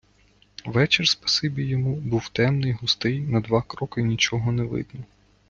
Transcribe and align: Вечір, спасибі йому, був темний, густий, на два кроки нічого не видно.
Вечір, 0.65 1.07
спасибі 1.07 1.63
йому, 1.65 1.95
був 1.95 2.29
темний, 2.29 2.71
густий, 2.71 3.19
на 3.19 3.39
два 3.39 3.61
кроки 3.61 4.03
нічого 4.03 4.51
не 4.51 4.63
видно. 4.63 5.01